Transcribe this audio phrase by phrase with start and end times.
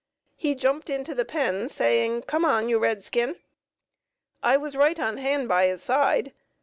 [0.35, 3.35] He jumped into the pen, saying, "Come on, you red skin."
[4.41, 6.33] I was right on hand by his side.